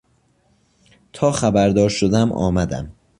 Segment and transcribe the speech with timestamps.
[1.13, 2.91] تا خبردار شدم آمدم.